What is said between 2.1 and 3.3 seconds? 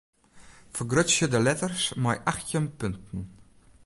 achttjin punten.